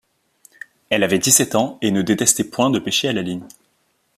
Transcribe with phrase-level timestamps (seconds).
[0.89, 3.45] Elle avait dix-sept ans et ne détestait point de pêcher à la ligne.